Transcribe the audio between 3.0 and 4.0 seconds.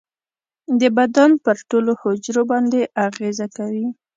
اغیزه کوي.